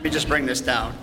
Let 0.00 0.04
me 0.04 0.10
just 0.12 0.28
bring 0.28 0.46
this 0.46 0.62
down. 0.62 0.96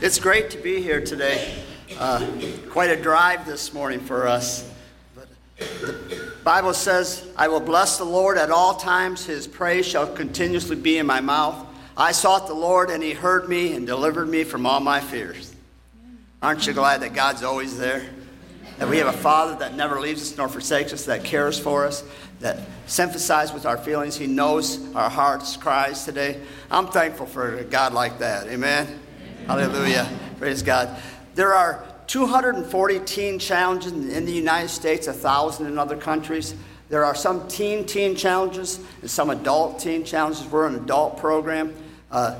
It's 0.00 0.18
great 0.18 0.48
to 0.48 0.56
be 0.56 0.80
here 0.80 1.02
today. 1.02 1.62
Uh, 1.98 2.26
quite 2.70 2.88
a 2.88 2.96
drive 2.96 3.44
this 3.44 3.74
morning 3.74 4.00
for 4.00 4.26
us. 4.26 4.66
But 5.14 5.28
the 5.58 6.32
Bible 6.42 6.72
says, 6.72 7.28
I 7.36 7.48
will 7.48 7.60
bless 7.60 7.98
the 7.98 8.04
Lord 8.04 8.38
at 8.38 8.50
all 8.50 8.76
times. 8.76 9.26
His 9.26 9.46
praise 9.46 9.84
shall 9.84 10.06
continuously 10.06 10.74
be 10.74 10.96
in 10.96 11.04
my 11.04 11.20
mouth. 11.20 11.66
I 11.98 12.12
sought 12.12 12.46
the 12.46 12.54
Lord, 12.54 12.88
and 12.88 13.02
he 13.02 13.12
heard 13.12 13.46
me 13.46 13.74
and 13.74 13.86
delivered 13.86 14.30
me 14.30 14.42
from 14.42 14.64
all 14.64 14.80
my 14.80 14.98
fears. 14.98 15.54
Aren't 16.40 16.66
you 16.66 16.72
glad 16.72 17.02
that 17.02 17.12
God's 17.12 17.42
always 17.42 17.76
there? 17.76 18.08
That 18.78 18.88
we 18.88 18.96
have 18.96 19.08
a 19.08 19.12
Father 19.12 19.54
that 19.56 19.74
never 19.74 20.00
leaves 20.00 20.22
us 20.22 20.38
nor 20.38 20.48
forsakes 20.48 20.94
us, 20.94 21.04
that 21.04 21.24
cares 21.24 21.58
for 21.58 21.84
us, 21.84 22.04
that 22.40 22.60
sympathizes 22.86 23.52
with 23.52 23.66
our 23.66 23.76
feelings. 23.76 24.16
He 24.16 24.26
knows 24.26 24.94
our 24.94 25.10
hearts' 25.10 25.56
cries 25.56 26.04
today. 26.04 26.40
I'm 26.70 26.88
thankful 26.88 27.26
for 27.26 27.56
a 27.58 27.64
God 27.64 27.92
like 27.92 28.18
that. 28.20 28.46
Amen. 28.46 28.86
Amen. 28.86 29.46
Hallelujah. 29.46 30.08
Praise 30.38 30.62
God. 30.62 31.00
There 31.34 31.54
are 31.54 31.84
240 32.06 33.00
teen 33.00 33.38
challenges 33.38 33.92
in 33.92 34.24
the 34.24 34.32
United 34.32 34.68
States, 34.68 35.06
1,000 35.06 35.66
in 35.66 35.78
other 35.78 35.96
countries. 35.96 36.54
There 36.88 37.04
are 37.04 37.14
some 37.14 37.46
teen 37.48 37.84
teen 37.84 38.16
challenges 38.16 38.80
and 39.02 39.10
some 39.10 39.30
adult 39.30 39.78
teen 39.80 40.04
challenges. 40.04 40.46
We're 40.46 40.66
an 40.66 40.76
adult 40.76 41.18
program. 41.18 41.74
Uh, 42.10 42.38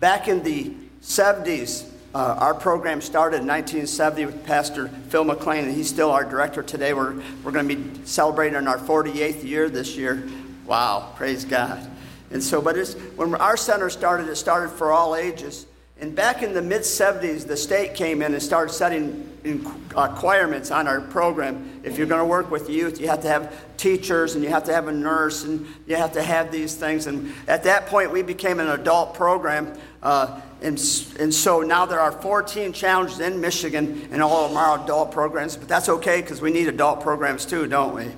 back 0.00 0.26
in 0.26 0.42
the 0.42 0.74
70s, 1.00 1.88
uh, 2.14 2.36
our 2.38 2.54
program 2.54 3.00
started 3.00 3.40
in 3.40 3.46
1970 3.46 4.26
with 4.26 4.46
Pastor 4.46 4.88
Phil 5.08 5.24
McLean, 5.24 5.64
and 5.64 5.74
he's 5.74 5.88
still 5.88 6.12
our 6.12 6.24
director 6.24 6.62
today. 6.62 6.94
We're, 6.94 7.20
we're 7.42 7.50
going 7.50 7.68
to 7.68 7.74
be 7.74 8.04
celebrating 8.06 8.68
our 8.68 8.78
48th 8.78 9.42
year 9.42 9.68
this 9.68 9.96
year. 9.96 10.28
Wow, 10.64 11.12
praise 11.16 11.44
God. 11.44 11.90
And 12.30 12.42
so, 12.42 12.62
but 12.62 12.78
it's, 12.78 12.94
when 13.16 13.34
our 13.34 13.56
center 13.56 13.90
started, 13.90 14.28
it 14.28 14.36
started 14.36 14.70
for 14.70 14.92
all 14.92 15.16
ages. 15.16 15.66
And 16.00 16.14
back 16.14 16.42
in 16.42 16.54
the 16.54 16.62
mid 16.62 16.82
70s, 16.82 17.46
the 17.46 17.56
state 17.56 17.94
came 17.94 18.22
in 18.22 18.32
and 18.32 18.42
started 18.42 18.72
setting 18.72 19.30
requirements 19.44 20.70
on 20.70 20.88
our 20.88 21.00
program. 21.00 21.80
If 21.84 21.98
you're 21.98 22.06
going 22.06 22.20
to 22.20 22.26
work 22.26 22.50
with 22.50 22.68
youth, 22.68 23.00
you 23.00 23.08
have 23.08 23.20
to 23.22 23.28
have 23.28 23.54
teachers 23.76 24.34
and 24.34 24.42
you 24.42 24.50
have 24.50 24.64
to 24.64 24.72
have 24.72 24.88
a 24.88 24.92
nurse 24.92 25.44
and 25.44 25.66
you 25.86 25.96
have 25.96 26.12
to 26.12 26.22
have 26.22 26.50
these 26.50 26.74
things. 26.74 27.06
And 27.06 27.32
at 27.46 27.64
that 27.64 27.86
point, 27.86 28.10
we 28.10 28.22
became 28.22 28.58
an 28.58 28.68
adult 28.68 29.14
program. 29.14 29.78
Uh, 30.04 30.40
and, 30.62 30.78
and 31.18 31.34
so 31.34 31.62
now 31.62 31.86
there 31.86 32.00
are 32.00 32.12
14 32.12 32.72
challenges 32.72 33.20
in 33.20 33.40
Michigan 33.40 34.08
and 34.12 34.22
all 34.22 34.46
of 34.46 34.56
our 34.56 34.82
adult 34.82 35.10
programs. 35.10 35.56
But 35.56 35.68
that's 35.68 35.88
okay 35.88 36.20
because 36.20 36.40
we 36.40 36.52
need 36.52 36.68
adult 36.68 37.00
programs 37.00 37.44
too, 37.46 37.66
don't 37.66 37.94
we? 37.94 38.08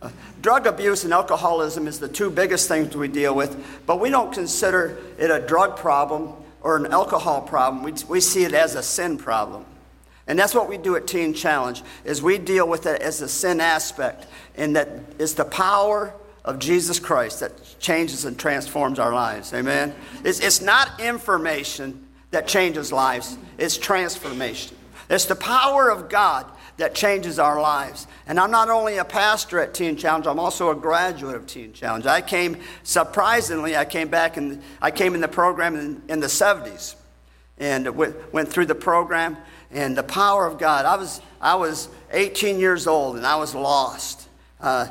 Uh, 0.00 0.10
drug 0.42 0.66
abuse 0.66 1.04
and 1.04 1.12
alcoholism 1.12 1.86
is 1.86 2.00
the 2.00 2.08
two 2.08 2.30
biggest 2.30 2.68
things 2.68 2.96
we 2.96 3.08
deal 3.08 3.34
with, 3.34 3.82
but 3.86 4.00
we 4.00 4.10
don't 4.10 4.32
consider 4.32 4.98
it 5.18 5.30
a 5.30 5.46
drug 5.46 5.76
problem 5.76 6.32
or 6.60 6.76
an 6.76 6.86
alcohol 6.86 7.40
problem, 7.40 7.84
we, 7.84 7.92
we 8.08 8.20
see 8.20 8.44
it 8.44 8.52
as 8.52 8.74
a 8.74 8.82
sin 8.82 9.16
problem. 9.16 9.64
And 10.26 10.38
that's 10.38 10.54
what 10.54 10.68
we 10.68 10.76
do 10.76 10.96
at 10.96 11.06
Teen 11.06 11.32
Challenge, 11.32 11.82
is 12.04 12.20
we 12.20 12.36
deal 12.36 12.68
with 12.68 12.86
it 12.86 13.00
as 13.00 13.22
a 13.22 13.28
sin 13.28 13.60
aspect, 13.60 14.26
and 14.56 14.76
that 14.76 14.88
is 15.18 15.34
the 15.34 15.44
power 15.44 16.12
of 16.48 16.58
Jesus 16.58 16.98
Christ 16.98 17.40
that 17.40 17.52
changes 17.78 18.24
and 18.24 18.38
transforms 18.38 18.98
our 18.98 19.12
lives. 19.12 19.52
Amen? 19.52 19.94
It's, 20.24 20.40
it's 20.40 20.62
not 20.62 20.98
information 20.98 22.06
that 22.30 22.48
changes 22.48 22.90
lives, 22.90 23.36
it's 23.58 23.76
transformation. 23.76 24.74
It's 25.10 25.26
the 25.26 25.36
power 25.36 25.90
of 25.90 26.08
God 26.08 26.46
that 26.78 26.94
changes 26.94 27.38
our 27.38 27.60
lives. 27.60 28.06
And 28.26 28.40
I'm 28.40 28.50
not 28.50 28.70
only 28.70 28.96
a 28.96 29.04
pastor 29.04 29.60
at 29.60 29.74
Teen 29.74 29.96
Challenge, 29.96 30.26
I'm 30.26 30.38
also 30.38 30.70
a 30.70 30.74
graduate 30.74 31.36
of 31.36 31.46
Teen 31.46 31.74
Challenge. 31.74 32.06
I 32.06 32.22
came, 32.22 32.56
surprisingly, 32.82 33.76
I 33.76 33.84
came 33.84 34.08
back 34.08 34.38
and 34.38 34.62
I 34.80 34.90
came 34.90 35.14
in 35.14 35.20
the 35.20 35.28
program 35.28 35.76
in, 35.76 36.02
in 36.08 36.20
the 36.20 36.28
70s 36.28 36.94
and 37.58 37.94
went, 37.94 38.32
went 38.32 38.48
through 38.48 38.66
the 38.66 38.74
program 38.74 39.36
and 39.70 39.96
the 39.96 40.02
power 40.02 40.46
of 40.46 40.58
God. 40.58 40.86
I 40.86 40.96
was, 40.96 41.20
I 41.42 41.56
was 41.56 41.88
18 42.12 42.58
years 42.58 42.86
old 42.86 43.16
and 43.16 43.26
I 43.26 43.36
was 43.36 43.54
lost. 43.54 44.28
Uh, 44.60 44.88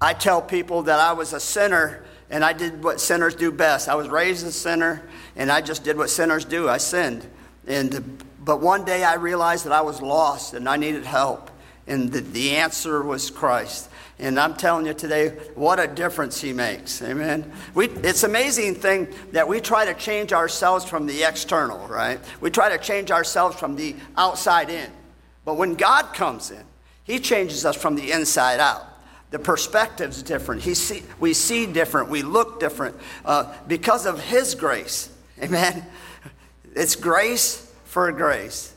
I 0.00 0.14
tell 0.14 0.40
people 0.40 0.82
that 0.82 0.98
I 0.98 1.12
was 1.12 1.32
a 1.32 1.40
sinner 1.40 2.04
and 2.30 2.44
I 2.44 2.52
did 2.52 2.82
what 2.82 3.00
sinners 3.00 3.34
do 3.34 3.50
best. 3.50 3.88
I 3.88 3.94
was 3.94 4.08
raised 4.08 4.46
a 4.46 4.52
sinner 4.52 5.02
and 5.36 5.50
I 5.50 5.60
just 5.60 5.84
did 5.84 5.96
what 5.96 6.10
sinners 6.10 6.44
do. 6.44 6.68
I 6.68 6.78
sinned. 6.78 7.26
And 7.66 8.24
but 8.42 8.60
one 8.60 8.84
day 8.84 9.04
I 9.04 9.14
realized 9.14 9.66
that 9.66 9.72
I 9.72 9.82
was 9.82 10.00
lost 10.00 10.54
and 10.54 10.68
I 10.68 10.76
needed 10.76 11.04
help. 11.04 11.50
And 11.86 12.10
the, 12.10 12.20
the 12.20 12.56
answer 12.56 13.02
was 13.02 13.30
Christ. 13.30 13.90
And 14.18 14.38
I'm 14.38 14.54
telling 14.54 14.86
you 14.86 14.94
today, 14.94 15.30
what 15.54 15.80
a 15.80 15.86
difference 15.86 16.40
he 16.40 16.52
makes. 16.52 17.02
Amen. 17.02 17.50
We, 17.74 17.88
it's 17.88 18.22
amazing 18.22 18.76
thing 18.76 19.08
that 19.32 19.48
we 19.48 19.60
try 19.60 19.86
to 19.86 19.94
change 19.94 20.32
ourselves 20.32 20.84
from 20.84 21.06
the 21.06 21.22
external, 21.24 21.86
right? 21.88 22.20
We 22.40 22.50
try 22.50 22.68
to 22.68 22.78
change 22.78 23.10
ourselves 23.10 23.56
from 23.56 23.76
the 23.76 23.96
outside 24.16 24.70
in. 24.70 24.90
But 25.44 25.54
when 25.54 25.74
God 25.74 26.14
comes 26.14 26.50
in, 26.50 26.64
he 27.02 27.18
changes 27.18 27.64
us 27.64 27.76
from 27.76 27.96
the 27.96 28.12
inside 28.12 28.60
out. 28.60 28.89
The 29.30 29.38
perspective's 29.38 30.22
different. 30.22 30.62
He 30.62 30.74
see, 30.74 31.02
we 31.20 31.34
see 31.34 31.66
different. 31.66 32.08
We 32.08 32.22
look 32.22 32.58
different 32.58 32.96
uh, 33.24 33.54
because 33.68 34.06
of 34.06 34.20
his 34.20 34.54
grace. 34.54 35.08
Amen. 35.42 35.86
It's 36.74 36.96
grace 36.96 37.72
for 37.84 38.10
grace. 38.12 38.72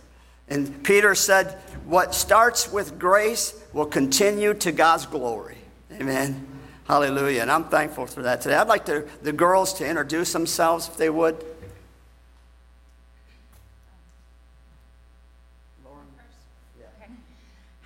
And 0.48 0.84
Peter 0.84 1.16
said, 1.16 1.60
What 1.86 2.14
starts 2.14 2.72
with 2.72 3.00
grace 3.00 3.60
will 3.74 3.86
continue 3.86 4.54
to 4.56 4.72
God's 4.72 5.06
glory. 5.06 5.58
Amen. 5.92 6.48
Hallelujah. 6.86 7.42
And 7.42 7.52
I'm 7.52 7.66
thankful 7.66 8.06
for 8.06 8.22
that 8.24 8.42
today. 8.42 8.56
I'd 8.56 8.68
like 8.68 8.86
to, 8.86 9.08
the 9.22 9.32
girls 9.32 9.74
to 9.76 9.88
introduce 9.88 10.34
themselves 10.34 10.88
if 10.88 10.98
they 10.98 11.10
would. 11.10 11.44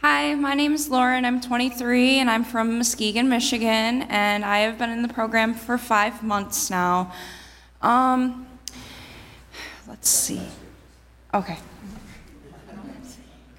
Hi, 0.09 0.35
my 0.35 0.53
name 0.53 0.71
is 0.71 0.87
Lauren. 0.87 1.25
I'm 1.25 1.41
23 1.41 2.19
and 2.19 2.29
I'm 2.29 2.45
from 2.45 2.77
Muskegon, 2.77 3.27
Michigan, 3.27 4.03
and 4.03 4.45
I 4.45 4.59
have 4.59 4.77
been 4.77 4.89
in 4.89 5.01
the 5.01 5.09
program 5.09 5.53
for 5.53 5.77
five 5.77 6.23
months 6.23 6.69
now. 6.69 7.11
Um, 7.81 8.47
let's 9.85 10.07
see. 10.07 10.41
Okay. 11.33 11.57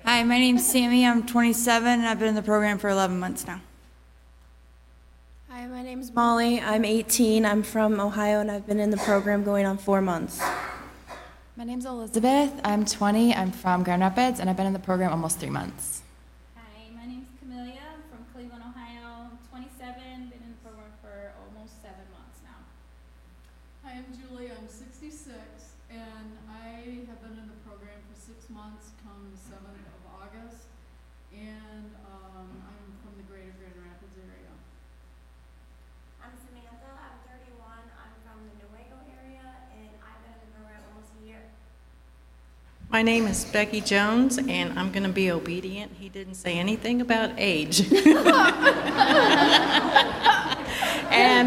Hi, 0.06 0.22
my 0.22 0.38
name's 0.38 0.66
Sammy. 0.66 1.04
I'm 1.04 1.26
27 1.26 1.86
and 1.86 2.08
I've 2.08 2.18
been 2.18 2.28
in 2.28 2.34
the 2.34 2.40
program 2.40 2.78
for 2.78 2.88
11 2.88 3.20
months 3.20 3.46
now. 3.46 3.60
Hi, 5.50 5.66
my 5.66 5.82
name's 5.82 6.10
Molly. 6.14 6.62
I'm 6.62 6.86
18. 6.86 7.44
I'm 7.44 7.62
from 7.62 8.00
Ohio 8.00 8.40
and 8.40 8.50
I've 8.50 8.66
been 8.66 8.80
in 8.80 8.88
the 8.88 8.96
program 8.96 9.44
going 9.44 9.66
on 9.66 9.76
four 9.76 10.00
months. 10.00 10.40
My 11.56 11.64
name's 11.64 11.84
Elizabeth. 11.84 12.58
I'm 12.64 12.86
20. 12.86 13.34
I'm 13.34 13.52
from 13.52 13.82
Grand 13.82 14.00
Rapids 14.00 14.40
and 14.40 14.48
I've 14.48 14.56
been 14.56 14.66
in 14.66 14.72
the 14.72 14.78
program 14.78 15.10
almost 15.10 15.40
three 15.40 15.50
months. 15.50 16.00
My 42.90 43.02
name 43.02 43.26
is 43.26 43.44
Becky 43.44 43.82
Jones, 43.82 44.38
and 44.38 44.78
I'm 44.78 44.90
going 44.90 45.02
to 45.02 45.10
be 45.10 45.30
obedient. 45.30 45.92
He 46.00 46.08
didn't 46.08 46.36
say 46.36 46.54
anything 46.54 47.02
about 47.02 47.32
age. 47.36 47.80
and 47.92 48.16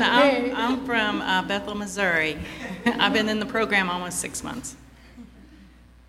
I'm, 0.03 0.55
I'm 0.55 0.85
from 0.85 1.21
uh, 1.21 1.41
Bethel, 1.41 1.73
Missouri. 1.73 2.37
I've 2.85 3.13
been 3.13 3.27
in 3.27 3.39
the 3.39 3.47
program 3.47 3.89
almost 3.89 4.19
six 4.19 4.43
months. 4.43 4.75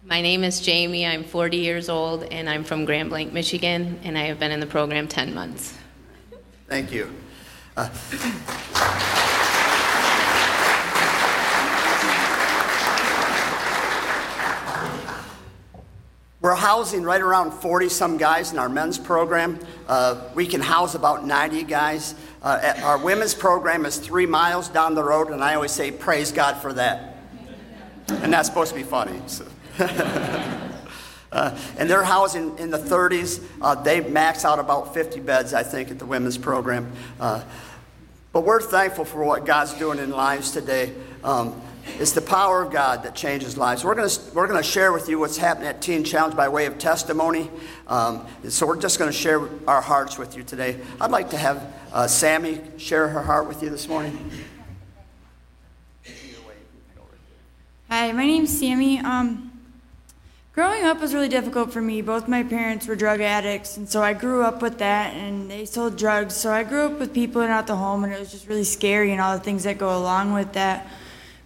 My 0.05 0.21
name 0.21 0.45
is 0.45 0.61
Jamie. 0.61 1.07
I'm 1.07 1.25
40 1.25 1.57
years 1.57 1.89
old, 1.89 2.25
and 2.25 2.47
I'm 2.47 2.63
from 2.63 2.85
Grand 2.85 3.09
Blanc, 3.09 3.33
Michigan, 3.33 4.01
and 4.05 4.19
I 4.19 4.25
have 4.25 4.39
been 4.39 4.51
in 4.51 4.61
the 4.61 4.67
program 4.67 5.09
10 5.09 5.33
months. 5.33 5.79
Thank 6.69 6.93
you. 6.93 7.11
Uh, 7.75 7.89
We're 16.43 16.57
housing 16.57 17.05
right 17.05 17.21
around 17.21 17.53
40 17.53 17.89
some 17.89 18.17
guys 18.17 18.53
in 18.53 18.59
our 18.59 18.69
men's 18.69 18.99
program. 18.99 19.61
Uh, 19.87 20.29
we 20.35 20.45
can 20.45 20.61
house 20.61 20.97
about 20.97 21.25
90 21.25 21.63
guys. 21.63 22.17
Uh, 22.43 22.75
our 22.83 22.99
women's 22.99 23.33
program 23.33 23.87
is 23.87 23.97
three 23.97 24.27
miles 24.27 24.69
down 24.69 24.97
the 24.97 25.05
road, 25.05 25.29
and 25.29 25.43
I 25.43 25.55
always 25.55 25.71
say, 25.71 25.93
Praise 25.93 26.33
God 26.33 26.55
for 26.61 26.73
that. 26.73 27.17
And 28.09 28.33
that's 28.33 28.49
supposed 28.49 28.73
to 28.73 28.77
be 28.77 28.83
funny. 28.83 29.21
So. 29.29 29.47
uh, 29.79 31.57
and 31.79 31.89
they're 31.89 32.03
housing 32.03 32.59
in 32.59 32.71
the 32.71 32.79
30s. 32.79 33.41
Uh, 33.61 33.77
they 33.77 34.01
max 34.01 34.45
out 34.45 34.59
about 34.59 34.93
50 34.93 35.21
beds, 35.21 35.55
I 35.55 35.63
think, 35.63 35.93
at 35.93 36.01
the 36.01 36.07
women's 36.07 36.39
program. 36.39 36.91
Uh, 37.21 37.45
But 38.33 38.41
we're 38.41 38.61
thankful 38.61 39.05
for 39.05 39.23
what 39.23 39.47
God's 39.47 39.75
doing 39.75 40.01
in 40.01 40.11
lives 40.11 40.51
today. 40.51 40.93
Um, 41.23 41.63
it's 41.99 42.13
the 42.13 42.21
power 42.21 42.63
of 42.63 42.73
God 42.73 43.03
that 43.03 43.15
changes 43.15 43.57
lives. 43.57 43.85
We're 43.85 43.95
going 43.95 44.11
we're 44.35 44.47
to 44.49 44.63
share 44.63 44.93
with 44.93 45.09
you 45.09 45.19
what's 45.19 45.37
happening 45.37 45.69
at 45.69 45.83
Teen 45.83 46.05
Challenge 46.05 46.37
by 46.37 46.49
way 46.49 46.67
of 46.67 46.79
testimony. 46.79 47.51
Um, 47.87 48.27
so 48.49 48.67
we're 48.67 48.81
just 48.81 48.99
going 48.99 49.11
to 49.11 49.17
share 49.17 49.49
our 49.67 49.81
hearts 49.81 50.19
with 50.19 50.37
you 50.37 50.43
today. 50.43 50.79
I'd 51.01 51.11
like 51.11 51.31
to 51.31 51.37
have 51.37 51.75
uh, 51.93 52.07
Sammy 52.07 52.61
share 52.79 53.09
her 53.09 53.23
heart 53.23 53.49
with 53.49 53.63
you 53.63 53.71
this 53.71 53.89
morning. 53.89 54.31
Hi, 57.89 58.11
my 58.13 58.27
name's 58.27 58.59
Sammy. 58.59 59.01
Um, 59.01 59.53
growing 60.55 60.85
up 60.85 61.01
was 61.01 61.13
really 61.13 61.29
difficult 61.29 61.73
for 61.73 61.83
me. 61.83 62.01
Both 62.01 62.27
my 62.27 62.43
parents 62.43 62.87
were 62.87 62.97
drug 62.97 63.21
addicts, 63.21 63.77
and 63.77 63.87
so 63.87 64.03
I 64.03 64.15
grew 64.15 64.43
up 64.43 64.63
with 64.63 64.79
that, 64.79 65.15
and 65.15 65.51
they 65.51 65.67
sold 65.67 65.99
drugs. 65.99 66.35
So 66.35 66.51
I 66.51 66.65
grew 66.65 66.87
up 66.87 66.99
with 66.99 67.13
people 67.13 67.43
in 67.43 67.51
and 67.51 67.53
out 67.53 67.67
the 67.67 67.77
home, 67.77 68.05
and 68.05 68.13
it 68.13 68.19
was 68.19 68.33
just 68.33 68.49
really 68.49 68.65
scary 68.65 69.13
and 69.13 69.21
all 69.21 69.37
the 69.37 69.45
things 69.45 69.65
that 69.65 69.77
go 69.77 69.95
along 69.97 70.33
with 70.33 70.55
that. 70.55 70.87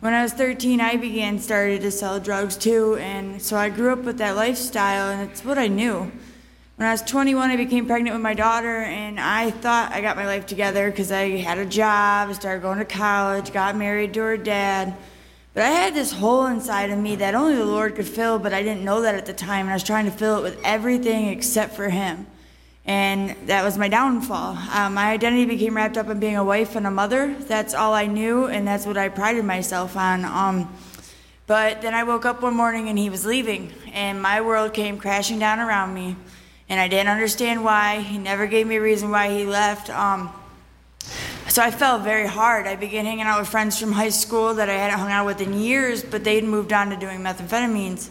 When 0.00 0.12
I 0.12 0.22
was 0.22 0.34
13, 0.34 0.82
I 0.82 0.96
began 0.96 1.38
started 1.38 1.81
to 1.81 1.90
sell 1.90 2.20
drugs 2.20 2.58
too, 2.58 2.96
and 2.96 3.40
so 3.40 3.56
I 3.56 3.70
grew 3.70 3.94
up 3.94 4.00
with 4.00 4.19
that 4.19 4.37
lifestyle, 4.37 5.08
and 5.10 5.31
it's 5.31 5.43
what 5.43 5.56
I 5.56 5.69
knew. 5.69 6.12
When 6.76 6.87
I 6.87 6.93
was 6.93 7.00
21, 7.00 7.50
I 7.50 7.56
became 7.56 7.87
pregnant 7.87 8.14
with 8.14 8.22
my 8.22 8.34
daughter, 8.34 8.82
and 8.82 9.19
I 9.19 9.50
thought 9.50 9.93
I 9.93 10.02
got 10.02 10.16
my 10.16 10.26
life 10.26 10.44
together 10.44 10.90
because 10.90 11.10
I 11.10 11.38
had 11.38 11.56
a 11.56 11.64
job, 11.64 12.34
started 12.34 12.60
going 12.60 12.78
to 12.78 12.84
college, 12.84 13.54
got 13.54 13.75
married 13.75 14.12
to 14.14 14.20
her 14.20 14.37
dad. 14.37 14.94
But 15.54 15.62
I 15.62 15.70
had 15.70 15.94
this 15.94 16.12
hole 16.12 16.44
inside 16.44 16.90
of 16.90 16.99
me 16.99 17.16
that 17.16 17.34
only 17.34 17.54
the 17.56 17.64
Lord 17.64 17.94
could 17.94 18.06
fill, 18.06 18.38
but 18.38 18.52
I 18.52 18.62
didn't 18.62 18.84
know 18.84 19.00
that 19.00 19.14
at 19.14 19.25
the 19.25 19.32
time, 19.32 19.60
and 19.60 19.70
I 19.70 19.76
was 19.76 19.82
trying 19.82 20.04
to 20.04 20.10
fill 20.10 20.37
it 20.37 20.42
with 20.42 20.60
everything 20.62 21.28
except 21.28 21.75
for 21.75 21.88
Him. 21.88 22.26
And 22.87 23.31
that 23.49 23.65
was 23.65 23.77
my 23.77 23.88
downfall. 23.88 24.56
Um, 24.73 24.94
my 24.94 25.11
identity 25.11 25.44
became 25.44 25.75
wrapped 25.75 25.99
up 25.99 26.09
in 26.09 26.21
being 26.21 26.37
a 26.37 26.44
wife 26.44 26.77
and 26.77 26.87
a 26.87 26.91
mother. 26.91 27.35
That's 27.41 27.75
all 27.75 27.93
I 27.93 28.06
knew, 28.06 28.47
and 28.47 28.67
that's 28.67 28.87
what 28.87 28.97
I 28.97 29.09
prided 29.09 29.44
myself 29.44 29.97
on. 29.97 30.25
Um, 30.25 30.73
but 31.49 31.83
then 31.83 31.94
I 31.94 32.05
woke 32.05 32.25
up 32.25 32.43
one 32.43 32.55
morning 32.55 32.88
and 32.88 32.97
he 32.97 33.11
was 33.11 33.27
leaving, 33.27 33.73
and 33.93 34.23
my 34.23 34.41
world 34.41 34.73
came 34.73 34.99
crashing 34.99 35.41
down 35.41 35.59
around 35.59 35.94
me. 35.94 36.17
And 36.69 36.81
I 36.81 36.88
didn't 36.88 37.09
understand 37.09 37.65
why. 37.65 38.00
He 38.00 38.19
never 38.19 38.47
gave 38.47 38.67
me 38.67 38.77
a 38.77 38.81
reason 38.81 39.11
why 39.11 39.37
he 39.37 39.44
left. 39.44 39.91
Um, 39.91 40.33
so 41.49 41.62
I 41.62 41.71
fell 41.71 41.99
very 41.99 42.27
hard. 42.27 42.67
I 42.67 42.75
began 42.75 43.05
hanging 43.05 43.25
out 43.25 43.38
with 43.38 43.49
friends 43.49 43.79
from 43.79 43.93
high 43.93 44.09
school 44.09 44.55
that 44.55 44.69
I 44.69 44.75
hadn't 44.75 44.99
hung 44.99 45.11
out 45.11 45.27
with 45.27 45.41
in 45.41 45.55
years, 45.55 46.03
but 46.05 46.25
they'd 46.25 46.44
moved 46.44 46.73
on 46.73 46.91
to 46.91 46.97
doing 46.97 47.21
methamphetamines. 47.21 48.11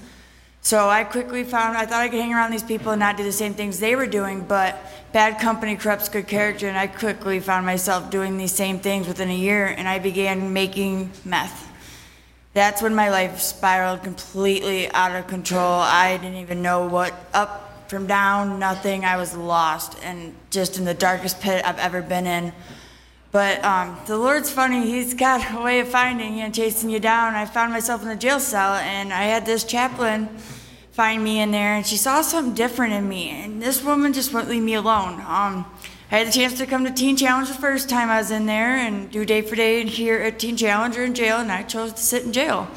So 0.66 0.90
I 0.90 1.04
quickly 1.04 1.44
found 1.44 1.78
I 1.78 1.86
thought 1.86 2.02
I 2.02 2.10
could 2.10 2.20
hang 2.20 2.34
around 2.34 2.50
these 2.50 2.64
people 2.64 2.92
and 2.92 3.00
not 3.00 3.18
do 3.18 3.24
the 3.24 3.32
same 3.32 3.54
things 3.54 3.80
they 3.80 3.96
were 3.96 4.08
doing, 4.08 4.42
but 4.42 4.76
bad 5.14 5.40
company 5.40 5.76
corrupts 5.76 6.10
good 6.10 6.28
character, 6.28 6.68
and 6.68 6.76
I 6.76 6.88
quickly 6.88 7.40
found 7.40 7.68
myself 7.68 8.10
doing 8.10 8.40
these 8.40 8.52
same 8.52 8.80
things 8.80 9.08
within 9.08 9.30
a 9.30 9.36
year, 9.36 9.68
and 9.68 9.88
I 9.88 10.00
began 10.00 10.54
making 10.54 11.12
meth. 11.24 11.72
That's 12.56 12.82
when 12.82 12.96
my 12.96 13.12
life 13.12 13.42
spiraled 13.42 14.02
completely 14.02 14.90
out 14.90 15.16
of 15.16 15.28
control. 15.28 15.82
I 15.82 16.18
didn't 16.18 16.40
even 16.40 16.64
know 16.64 16.88
what 16.88 17.14
up 17.32 17.88
from 17.88 18.08
down, 18.08 18.58
nothing. 18.58 19.06
I 19.06 19.18
was 19.18 19.38
lost 19.38 20.00
and 20.02 20.34
just 20.50 20.80
in 20.80 20.84
the 20.84 20.96
darkest 20.96 21.42
pit 21.42 21.64
I've 21.64 21.78
ever 21.78 22.02
been 22.02 22.26
in. 22.26 22.52
But 23.32 23.64
um, 23.64 24.00
the 24.08 24.18
Lord's 24.18 24.50
funny. 24.50 24.88
He's 24.88 25.14
got 25.14 25.54
a 25.54 25.62
way 25.62 25.82
of 25.82 25.90
finding 25.90 26.38
you 26.38 26.46
and 26.46 26.56
chasing 26.56 26.90
you 26.90 27.00
down. 27.00 27.36
I 27.36 27.46
found 27.46 27.72
myself 27.72 28.02
in 28.02 28.08
a 28.08 28.16
jail 28.16 28.40
cell, 28.40 28.76
and 28.76 29.14
I 29.14 29.24
had 29.24 29.46
this 29.46 29.64
chaplain 29.64 30.30
find 30.96 31.22
me 31.22 31.42
in 31.42 31.52
there, 31.52 31.76
and 31.76 31.86
she 31.86 31.98
saw 31.98 32.22
something 32.22 32.54
different 32.54 32.94
in 32.94 33.10
me. 33.10 33.30
And 33.30 33.62
this 33.62 33.84
woman 33.84 34.14
just 34.14 34.34
wouldn't 34.34 34.50
leave 34.50 34.64
me 34.64 34.76
alone. 34.76 35.20
Um, 35.28 35.66
I 36.10 36.20
had 36.20 36.28
the 36.28 36.32
chance 36.32 36.58
to 36.60 36.66
come 36.66 36.86
to 36.86 36.92
Teen 36.92 37.18
Challenge 37.18 37.50
the 37.50 37.54
first 37.54 37.90
time 37.90 38.10
I 38.10 38.20
was 38.20 38.32
in 38.32 38.46
there 38.46 38.78
and 38.78 39.12
do 39.12 39.26
day 39.26 39.42
for 39.42 39.58
day 39.58 39.84
here 39.86 40.22
at 40.22 40.40
Teen 40.40 40.56
Challenger 40.56 41.04
in 41.04 41.14
jail, 41.14 41.40
and 41.40 41.52
I 41.52 41.64
chose 41.64 41.92
to 41.92 42.02
sit 42.02 42.24
in 42.24 42.32
jail. 42.32 42.70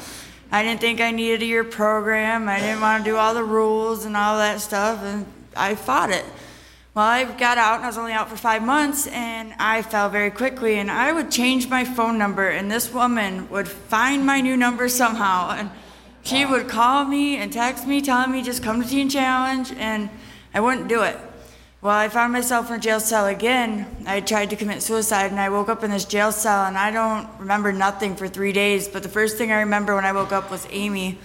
I 0.51 0.63
didn't 0.63 0.81
think 0.81 0.99
I 0.99 1.11
needed 1.11 1.43
a 1.43 1.45
year 1.45 1.63
program. 1.63 2.49
I 2.49 2.59
didn't 2.59 2.81
want 2.81 3.05
to 3.05 3.09
do 3.09 3.15
all 3.15 3.33
the 3.33 3.43
rules 3.43 4.03
and 4.03 4.17
all 4.17 4.37
that 4.37 4.59
stuff, 4.59 5.01
and 5.01 5.25
I 5.55 5.75
fought 5.75 6.09
it. 6.09 6.25
Well, 6.93 7.05
I 7.05 7.23
got 7.23 7.57
out, 7.57 7.75
and 7.75 7.85
I 7.85 7.87
was 7.87 7.97
only 7.97 8.11
out 8.11 8.29
for 8.29 8.35
five 8.35 8.63
months, 8.63 9.07
and 9.07 9.53
I 9.59 9.81
fell 9.81 10.09
very 10.09 10.31
quickly. 10.31 10.77
And 10.77 10.91
I 10.91 11.13
would 11.13 11.31
change 11.31 11.69
my 11.69 11.85
phone 11.85 12.17
number, 12.17 12.49
and 12.49 12.69
this 12.69 12.93
woman 12.93 13.49
would 13.49 13.69
find 13.69 14.25
my 14.25 14.41
new 14.41 14.57
number 14.57 14.89
somehow. 14.89 15.51
And 15.51 15.69
she 16.29 16.45
would 16.45 16.67
call 16.67 17.05
me 17.05 17.37
and 17.37 17.51
text 17.51 17.87
me, 17.87 18.01
telling 18.01 18.31
me 18.31 18.43
just 18.43 18.61
come 18.61 18.83
to 18.83 18.87
Teen 18.87 19.09
Challenge, 19.09 19.71
and 19.77 20.09
I 20.53 20.59
wouldn't 20.59 20.87
do 20.87 21.01
it. 21.01 21.17
Well, 21.81 21.95
I 21.95 22.07
found 22.09 22.33
myself 22.33 22.69
in 22.69 22.75
a 22.75 22.79
jail 22.79 22.99
cell 22.99 23.25
again. 23.25 23.87
I 24.05 24.19
tried 24.19 24.51
to 24.51 24.55
commit 24.55 24.83
suicide, 24.83 25.31
and 25.31 25.39
I 25.39 25.49
woke 25.49 25.69
up 25.69 25.83
in 25.83 25.89
this 25.89 26.05
jail 26.05 26.31
cell, 26.31 26.65
and 26.65 26.77
I 26.77 26.91
don't 26.91 27.27
remember 27.39 27.71
nothing 27.71 28.15
for 28.15 28.27
three 28.27 28.51
days. 28.51 28.87
But 28.87 29.01
the 29.01 29.09
first 29.09 29.37
thing 29.37 29.51
I 29.51 29.61
remember 29.61 29.95
when 29.95 30.05
I 30.05 30.11
woke 30.11 30.31
up 30.31 30.51
was 30.51 30.67
Amy 30.69 31.17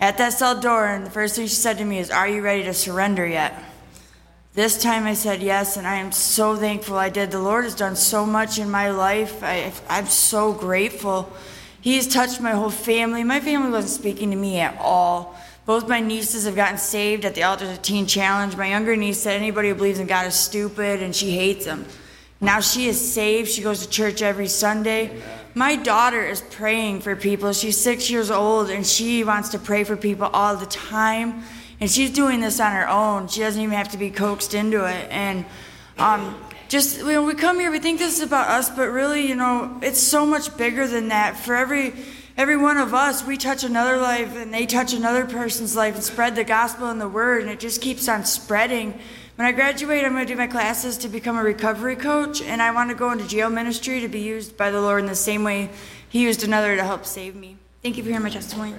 at 0.00 0.18
that 0.18 0.32
cell 0.32 0.58
door, 0.58 0.86
and 0.86 1.06
the 1.06 1.10
first 1.10 1.36
thing 1.36 1.46
she 1.46 1.54
said 1.54 1.78
to 1.78 1.84
me 1.84 1.98
is, 1.98 2.10
Are 2.10 2.26
you 2.26 2.42
ready 2.42 2.64
to 2.64 2.74
surrender 2.74 3.26
yet? 3.26 3.54
This 4.54 4.82
time 4.82 5.04
I 5.04 5.14
said 5.14 5.42
yes, 5.42 5.76
and 5.76 5.86
I 5.86 5.96
am 5.96 6.10
so 6.10 6.56
thankful 6.56 6.96
I 6.96 7.08
did. 7.08 7.30
The 7.30 7.38
Lord 7.38 7.64
has 7.64 7.76
done 7.76 7.94
so 7.94 8.26
much 8.26 8.58
in 8.58 8.68
my 8.68 8.90
life. 8.90 9.44
I, 9.44 9.72
I'm 9.88 10.06
so 10.06 10.52
grateful. 10.52 11.30
He's 11.80 12.06
touched 12.06 12.40
my 12.40 12.52
whole 12.52 12.70
family. 12.70 13.24
My 13.24 13.40
family 13.40 13.70
wasn't 13.70 13.94
speaking 13.94 14.30
to 14.30 14.36
me 14.36 14.60
at 14.60 14.78
all. 14.78 15.34
Both 15.64 15.88
my 15.88 16.00
nieces 16.00 16.44
have 16.44 16.56
gotten 16.56 16.78
saved 16.78 17.24
at 17.24 17.34
the 17.34 17.44
Altars 17.44 17.70
of 17.70 17.80
Teen 17.80 18.06
Challenge. 18.06 18.56
My 18.56 18.68
younger 18.68 18.96
niece 18.96 19.20
said 19.20 19.36
anybody 19.36 19.68
who 19.68 19.74
believes 19.74 19.98
in 19.98 20.06
God 20.06 20.26
is 20.26 20.34
stupid 20.34 21.02
and 21.02 21.14
she 21.14 21.30
hates 21.30 21.64
him. 21.64 21.86
Now 22.40 22.60
she 22.60 22.86
is 22.88 23.12
saved. 23.12 23.50
She 23.50 23.62
goes 23.62 23.84
to 23.84 23.88
church 23.88 24.22
every 24.22 24.48
Sunday. 24.48 25.22
My 25.54 25.76
daughter 25.76 26.22
is 26.22 26.40
praying 26.40 27.00
for 27.00 27.14
people. 27.16 27.52
She's 27.52 27.78
six 27.78 28.10
years 28.10 28.30
old 28.30 28.70
and 28.70 28.86
she 28.86 29.24
wants 29.24 29.50
to 29.50 29.58
pray 29.58 29.84
for 29.84 29.96
people 29.96 30.26
all 30.32 30.56
the 30.56 30.66
time. 30.66 31.42
And 31.80 31.90
she's 31.90 32.10
doing 32.10 32.40
this 32.40 32.60
on 32.60 32.72
her 32.72 32.88
own. 32.88 33.28
She 33.28 33.40
doesn't 33.40 33.60
even 33.60 33.74
have 33.74 33.90
to 33.90 33.98
be 33.98 34.10
coaxed 34.10 34.54
into 34.54 34.84
it. 34.84 35.08
And 35.10 35.44
um, 35.98 36.38
just 36.70 37.02
when 37.02 37.26
we 37.26 37.34
come 37.34 37.58
here, 37.58 37.72
we 37.72 37.80
think 37.80 37.98
this 37.98 38.16
is 38.16 38.22
about 38.22 38.46
us, 38.46 38.70
but 38.70 38.90
really, 38.90 39.26
you 39.26 39.34
know, 39.34 39.76
it's 39.82 39.98
so 39.98 40.24
much 40.24 40.56
bigger 40.56 40.86
than 40.86 41.08
that. 41.08 41.36
For 41.36 41.56
every 41.56 41.92
every 42.36 42.56
one 42.56 42.76
of 42.76 42.94
us, 42.94 43.26
we 43.26 43.36
touch 43.36 43.64
another 43.64 43.96
life, 43.96 44.36
and 44.36 44.54
they 44.54 44.66
touch 44.66 44.94
another 44.94 45.26
person's 45.26 45.74
life, 45.74 45.96
and 45.96 46.04
spread 46.04 46.36
the 46.36 46.44
gospel 46.44 46.88
and 46.88 47.00
the 47.00 47.08
word, 47.08 47.42
and 47.42 47.50
it 47.50 47.58
just 47.58 47.82
keeps 47.82 48.08
on 48.08 48.24
spreading. 48.24 48.92
When 49.34 49.48
I 49.48 49.52
graduate, 49.52 50.04
I'm 50.04 50.12
going 50.12 50.24
to 50.24 50.32
do 50.32 50.38
my 50.38 50.46
classes 50.46 50.96
to 50.98 51.08
become 51.08 51.36
a 51.36 51.42
recovery 51.42 51.96
coach, 51.96 52.40
and 52.40 52.62
I 52.62 52.70
want 52.70 52.90
to 52.90 52.94
go 52.94 53.10
into 53.10 53.26
jail 53.26 53.50
ministry 53.50 54.00
to 54.00 54.08
be 54.08 54.20
used 54.20 54.56
by 54.56 54.70
the 54.70 54.80
Lord 54.80 55.00
in 55.00 55.06
the 55.06 55.16
same 55.16 55.42
way 55.42 55.70
He 56.08 56.22
used 56.22 56.44
another 56.44 56.76
to 56.76 56.84
help 56.84 57.04
save 57.04 57.34
me. 57.34 57.56
Thank 57.82 57.96
you 57.96 58.04
for 58.04 58.10
hearing 58.10 58.22
my 58.22 58.30
testimony. 58.30 58.74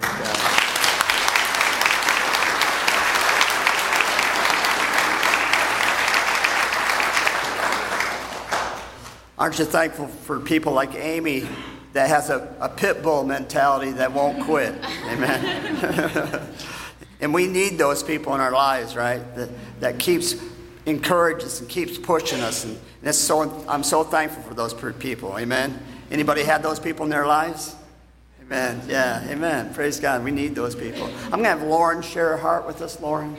Aren't 9.42 9.58
you 9.58 9.66
thankful 9.66 10.06
for 10.06 10.40
people 10.40 10.72
like 10.72 10.94
Amy 10.94 11.48
that 11.94 12.10
has 12.10 12.30
a, 12.30 12.56
a 12.60 12.70
pit 12.70 13.02
bull 13.02 13.24
mentality 13.24 13.90
that 13.94 14.12
won't 14.12 14.44
quit? 14.44 14.76
Amen. 15.08 16.48
and 17.22 17.34
we 17.34 17.48
need 17.48 17.80
those 17.80 18.04
people 18.04 18.36
in 18.36 18.40
our 18.40 18.52
lives, 18.52 18.96
right? 18.96 19.18
That, 19.36 19.50
that 19.80 19.98
keeps 19.98 20.36
encourages 20.86 21.60
and 21.60 21.68
keeps 21.68 21.98
pushing 21.98 22.40
us. 22.42 22.66
And, 22.66 22.80
and 23.02 23.16
so, 23.16 23.66
I'm 23.68 23.82
so 23.82 24.04
thankful 24.04 24.44
for 24.44 24.54
those 24.54 24.76
people. 25.00 25.36
Amen. 25.40 25.80
Anybody 26.12 26.44
had 26.44 26.62
those 26.62 26.80
people 26.80 27.06
in 27.06 27.10
their 27.10 27.26
lives? 27.26 27.76
Amen. 28.44 28.80
Yeah, 28.88 29.28
amen. 29.28 29.74
Praise 29.74 30.00
God. 30.00 30.24
We 30.24 30.30
need 30.30 30.54
those 30.54 30.76
people. 30.76 31.06
I'm 31.26 31.42
going 31.42 31.46
to 31.46 31.50
have 31.50 31.64
Lauren 31.64 32.04
share 32.04 32.30
her 32.30 32.38
heart 32.38 32.68
with 32.68 32.80
us, 32.84 33.02
Lauren. 33.02 33.36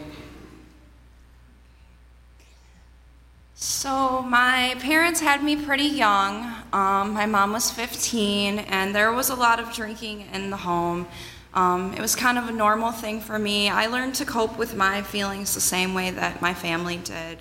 So, 3.55 4.23
my 4.23 4.75
parents 4.81 5.21
had 5.21 5.45
me 5.45 5.57
pretty 5.57 5.85
young. 5.85 6.53
Um, 6.73 7.13
my 7.13 7.27
mom 7.27 7.53
was 7.53 7.71
15, 7.71 8.59
and 8.59 8.95
there 8.95 9.13
was 9.13 9.29
a 9.29 9.35
lot 9.35 9.61
of 9.61 9.73
drinking 9.73 10.27
in 10.33 10.51
the 10.51 10.57
home. 10.57 11.07
Um, 11.55 11.93
it 11.93 12.01
was 12.01 12.17
kind 12.17 12.39
of 12.39 12.49
a 12.49 12.53
normal 12.53 12.93
thing 12.93 13.21
for 13.21 13.39
me. 13.39 13.69
I 13.69 13.87
learned 13.87 14.15
to 14.17 14.25
cope 14.25 14.57
with 14.57 14.75
my 14.75 15.03
feelings 15.03 15.55
the 15.55 15.61
same 15.61 15.93
way 15.93 16.11
that 16.11 16.41
my 16.41 16.55
family 16.55 16.97
did. 16.97 17.39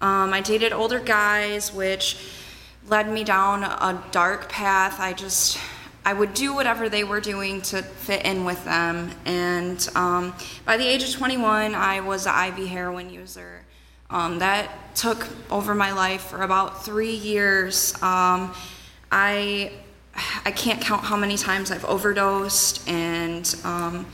Um, 0.00 0.32
I 0.34 0.42
dated 0.42 0.72
older 0.72 1.00
guys, 1.00 1.72
which 1.72 2.18
led 2.86 3.10
me 3.10 3.24
down 3.24 3.64
a 3.64 4.04
dark 4.10 4.50
path. 4.50 5.00
I 5.00 5.14
just, 5.14 5.58
I 6.04 6.12
would 6.12 6.34
do 6.34 6.54
whatever 6.54 6.88
they 6.90 7.04
were 7.04 7.20
doing 7.20 7.62
to 7.62 7.82
fit 7.82 8.24
in 8.24 8.44
with 8.44 8.62
them. 8.64 9.10
And 9.24 9.88
um, 9.94 10.34
by 10.66 10.76
the 10.76 10.86
age 10.86 11.02
of 11.02 11.10
21, 11.10 11.74
I 11.74 12.00
was 12.00 12.26
an 12.26 12.52
IV 12.52 12.68
heroin 12.68 13.10
user. 13.10 13.64
Um, 14.10 14.38
that 14.38 14.94
took 14.94 15.26
over 15.50 15.74
my 15.74 15.92
life 15.92 16.22
for 16.22 16.42
about 16.42 16.84
three 16.84 17.14
years. 17.14 17.94
Um, 18.02 18.54
I 19.12 19.72
I 20.44 20.50
can't 20.50 20.80
count 20.80 21.04
how 21.04 21.16
many 21.16 21.36
times 21.36 21.70
I've 21.70 21.84
overdosed, 21.84 22.88
and 22.88 23.54
um, 23.64 24.06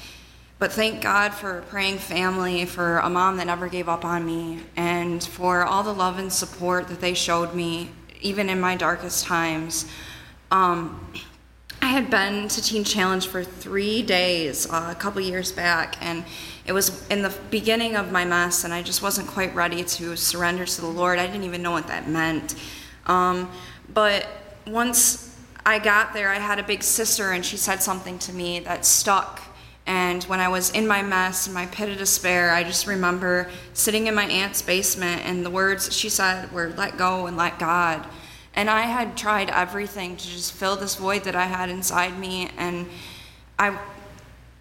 but 0.58 0.72
thank 0.72 1.00
God 1.00 1.32
for 1.32 1.58
a 1.58 1.62
praying 1.62 1.98
family, 1.98 2.66
for 2.66 2.98
a 2.98 3.08
mom 3.08 3.36
that 3.36 3.46
never 3.46 3.68
gave 3.68 3.88
up 3.88 4.04
on 4.04 4.26
me, 4.26 4.60
and 4.76 5.22
for 5.22 5.64
all 5.64 5.82
the 5.82 5.94
love 5.94 6.18
and 6.18 6.32
support 6.32 6.88
that 6.88 7.00
they 7.00 7.14
showed 7.14 7.54
me. 7.54 7.90
even 8.24 8.48
in 8.48 8.58
my 8.58 8.74
darkest 8.74 9.26
times. 9.26 9.86
Um, 10.50 11.12
I 11.82 11.88
had 11.88 12.08
been 12.10 12.48
to 12.48 12.62
Teen 12.62 12.82
Challenge 12.82 13.26
for 13.26 13.44
three 13.44 14.02
days 14.02 14.66
uh, 14.70 14.88
a 14.90 14.94
couple 14.94 15.20
years 15.20 15.52
back, 15.52 15.96
and 16.00 16.24
it 16.66 16.72
was 16.72 17.06
in 17.08 17.22
the 17.22 17.34
beginning 17.50 17.94
of 17.94 18.10
my 18.10 18.24
mess, 18.24 18.64
and 18.64 18.72
I 18.72 18.82
just 18.82 19.02
wasn't 19.02 19.28
quite 19.28 19.54
ready 19.54 19.84
to 19.84 20.16
surrender 20.16 20.64
to 20.64 20.80
the 20.80 20.86
Lord. 20.86 21.18
I 21.18 21.26
didn't 21.26 21.44
even 21.44 21.62
know 21.62 21.72
what 21.72 21.88
that 21.88 22.08
meant. 22.08 22.54
Um, 23.06 23.50
but 23.92 24.26
once 24.66 25.38
I 25.66 25.78
got 25.78 26.14
there, 26.14 26.30
I 26.30 26.38
had 26.38 26.58
a 26.58 26.62
big 26.62 26.82
sister, 26.82 27.32
and 27.32 27.44
she 27.44 27.58
said 27.58 27.82
something 27.82 28.18
to 28.20 28.32
me 28.32 28.60
that 28.60 28.86
stuck. 28.86 29.42
And 29.86 30.24
when 30.24 30.40
I 30.40 30.48
was 30.48 30.70
in 30.70 30.86
my 30.86 31.02
mess, 31.02 31.46
in 31.46 31.52
my 31.52 31.66
pit 31.66 31.90
of 31.90 31.98
despair, 31.98 32.50
I 32.50 32.64
just 32.64 32.86
remember 32.86 33.50
sitting 33.74 34.06
in 34.06 34.14
my 34.14 34.24
aunt's 34.24 34.62
basement, 34.62 35.22
and 35.26 35.44
the 35.44 35.50
words 35.50 35.94
she 35.94 36.08
said 36.08 36.50
were, 36.50 36.72
Let 36.76 36.96
go 36.96 37.26
and 37.26 37.36
let 37.36 37.58
God. 37.58 38.06
And 38.54 38.70
I 38.70 38.82
had 38.82 39.16
tried 39.16 39.50
everything 39.50 40.16
to 40.16 40.26
just 40.26 40.52
fill 40.52 40.76
this 40.76 40.94
void 40.94 41.24
that 41.24 41.36
I 41.36 41.44
had 41.44 41.68
inside 41.68 42.18
me, 42.18 42.48
and 42.56 42.86
I, 43.58 43.78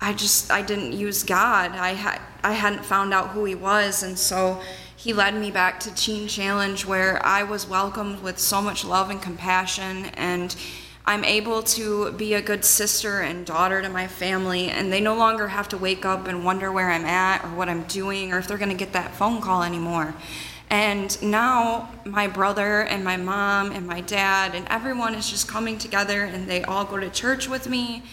I 0.03 0.11
just 0.11 0.51
I 0.51 0.61
didn't 0.61 0.91
use 0.91 1.23
God. 1.23 1.71
I 1.71 1.93
had 1.93 2.19
I 2.43 2.51
hadn't 2.51 2.83
found 2.83 3.13
out 3.13 3.29
who 3.29 3.45
He 3.45 3.55
was, 3.55 4.03
and 4.03 4.19
so 4.19 4.59
He 4.97 5.13
led 5.13 5.33
me 5.33 5.49
back 5.49 5.79
to 5.81 5.95
Teen 5.95 6.27
Challenge, 6.27 6.85
where 6.85 7.25
I 7.25 7.43
was 7.43 7.69
welcomed 7.69 8.21
with 8.21 8.37
so 8.37 8.61
much 8.61 8.83
love 8.83 9.09
and 9.09 9.21
compassion, 9.21 10.07
and 10.15 10.53
I'm 11.05 11.23
able 11.23 11.63
to 11.63 12.11
be 12.11 12.33
a 12.33 12.41
good 12.41 12.65
sister 12.65 13.21
and 13.21 13.45
daughter 13.45 13.81
to 13.81 13.87
my 13.87 14.07
family, 14.07 14.69
and 14.69 14.91
they 14.91 14.99
no 14.99 15.15
longer 15.15 15.47
have 15.47 15.69
to 15.69 15.77
wake 15.77 16.05
up 16.05 16.27
and 16.27 16.43
wonder 16.43 16.69
where 16.69 16.91
I'm 16.91 17.05
at 17.05 17.45
or 17.45 17.55
what 17.55 17.69
I'm 17.69 17.83
doing 17.83 18.33
or 18.33 18.39
if 18.39 18.47
they're 18.47 18.57
going 18.57 18.77
to 18.77 18.85
get 18.85 18.91
that 18.91 19.15
phone 19.15 19.41
call 19.41 19.63
anymore. 19.63 20.13
And 20.69 21.21
now 21.21 21.89
my 22.03 22.27
brother 22.27 22.81
and 22.81 23.05
my 23.05 23.15
mom 23.15 23.71
and 23.71 23.87
my 23.87 24.01
dad 24.01 24.53
and 24.53 24.67
everyone 24.69 25.15
is 25.15 25.29
just 25.29 25.47
coming 25.47 25.77
together 25.77 26.23
and 26.23 26.49
they 26.49 26.63
all 26.63 26.83
go 26.83 26.99
to 26.99 27.09
church 27.09 27.47
with 27.47 27.69
me. 27.69 28.03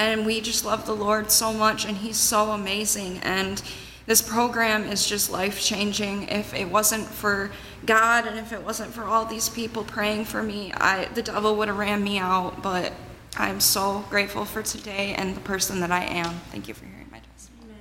And 0.00 0.24
we 0.24 0.40
just 0.40 0.64
love 0.64 0.86
the 0.86 0.94
Lord 0.94 1.30
so 1.30 1.52
much 1.52 1.84
and 1.84 1.94
He's 1.94 2.16
so 2.16 2.52
amazing. 2.52 3.18
And 3.18 3.62
this 4.06 4.22
program 4.22 4.84
is 4.84 5.06
just 5.06 5.30
life 5.30 5.60
changing. 5.60 6.26
If 6.28 6.54
it 6.54 6.70
wasn't 6.70 7.04
for 7.06 7.50
God 7.84 8.26
and 8.26 8.38
if 8.38 8.50
it 8.50 8.62
wasn't 8.62 8.94
for 8.94 9.04
all 9.04 9.26
these 9.26 9.50
people 9.50 9.84
praying 9.84 10.24
for 10.24 10.42
me, 10.42 10.72
I, 10.72 11.04
the 11.12 11.20
devil 11.20 11.54
would 11.56 11.68
have 11.68 11.76
ran 11.76 12.02
me 12.02 12.16
out. 12.16 12.62
But 12.62 12.94
I'm 13.36 13.60
so 13.60 14.02
grateful 14.08 14.46
for 14.46 14.62
today 14.62 15.14
and 15.18 15.36
the 15.36 15.40
person 15.42 15.80
that 15.80 15.90
I 15.90 16.04
am. 16.04 16.32
Thank 16.50 16.66
you 16.66 16.72
for 16.72 16.86
hearing 16.86 17.08
my 17.12 17.20
testimony. 17.34 17.74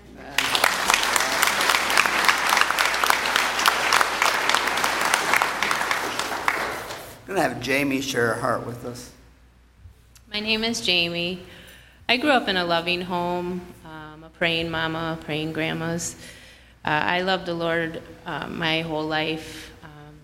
I'm 7.22 7.28
going 7.28 7.38
to 7.38 7.42
have 7.44 7.62
Jamie 7.62 8.02
share 8.02 8.34
her 8.34 8.42
heart 8.42 8.66
with 8.66 8.84
us. 8.84 9.10
My 10.30 10.42
name 10.42 10.66
is 10.66 10.82
Jamie. 10.82 11.46
I 12.10 12.18
grew 12.18 12.32
up 12.32 12.48
in 12.48 12.58
a 12.58 12.66
loving 12.66 13.02
home, 13.02 13.62
um, 13.86 14.24
a 14.24 14.30
praying 14.30 14.72
mama, 14.72 15.20
praying 15.26 15.54
grandmas. 15.54 16.16
Uh, 16.84 16.90
I 16.90 17.22
loved 17.22 17.46
the 17.46 17.54
Lord 17.54 18.02
uh, 18.26 18.48
my 18.48 18.82
whole 18.82 19.06
life. 19.06 19.72
Um, 19.84 20.16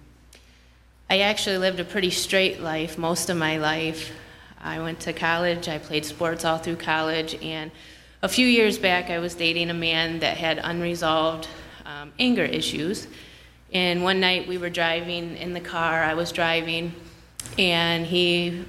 I 1.12 1.20
actually 1.20 1.60
lived 1.60 1.80
a 1.80 1.84
pretty 1.86 2.10
straight 2.10 2.60
life 2.60 2.98
most 2.98 3.30
of 3.30 3.38
my 3.38 3.60
life. 3.60 4.12
I 4.60 4.80
went 4.80 5.00
to 5.02 5.14
college, 5.14 5.70
I 5.70 5.78
played 5.78 6.06
sports 6.06 6.44
all 6.44 6.58
through 6.58 6.78
college, 6.78 7.36
and 7.44 7.70
a 8.24 8.30
few 8.30 8.48
years 8.48 8.80
back 8.80 9.12
I 9.12 9.20
was 9.20 9.36
dating 9.36 9.70
a 9.70 9.76
man 9.76 10.22
that 10.22 10.38
had 10.38 10.60
unresolved 10.64 11.48
um, 11.86 12.12
anger 12.18 12.46
issues. 12.46 13.06
And 13.72 14.02
one 14.04 14.20
night 14.20 14.48
we 14.48 14.58
were 14.58 14.72
driving 14.72 15.38
in 15.38 15.54
the 15.54 15.62
car, 15.62 16.02
I 16.02 16.16
was 16.16 16.32
driving, 16.32 16.96
and 17.60 18.08
he 18.08 18.66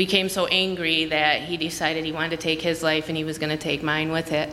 became 0.00 0.30
so 0.30 0.46
angry 0.46 1.04
that 1.04 1.42
he 1.42 1.58
decided 1.58 2.06
he 2.06 2.10
wanted 2.10 2.30
to 2.30 2.36
take 2.38 2.62
his 2.62 2.82
life 2.82 3.10
and 3.10 3.18
he 3.18 3.22
was 3.22 3.36
going 3.36 3.50
to 3.50 3.62
take 3.62 3.82
mine 3.82 4.10
with 4.10 4.32
it. 4.32 4.50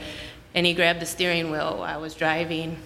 And 0.53 0.65
he 0.65 0.73
grabbed 0.73 0.99
the 0.99 1.05
steering 1.05 1.51
wheel 1.51 1.77
while 1.77 1.83
I 1.83 1.95
was 1.95 2.15
driving, 2.15 2.77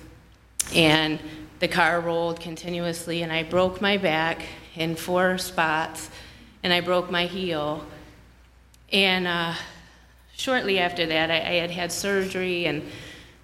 and 0.75 1.19
the 1.57 1.67
car 1.67 1.99
rolled 1.99 2.39
continuously, 2.39 3.23
and 3.23 3.33
I 3.33 3.41
broke 3.41 3.81
my 3.81 3.97
back 3.97 4.43
in 4.75 4.95
four 4.95 5.39
spots, 5.39 6.11
and 6.61 6.71
I 6.71 6.81
broke 6.81 7.09
my 7.09 7.25
heel. 7.25 7.83
And 8.93 9.25
uh, 9.25 9.55
shortly 10.37 10.77
after 10.77 11.07
that, 11.07 11.31
I, 11.31 11.37
I 11.37 11.53
had 11.61 11.71
had 11.71 11.91
surgery 11.91 12.67
and 12.67 12.83